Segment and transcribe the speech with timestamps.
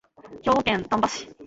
[0.41, 1.29] 兵庫県丹波市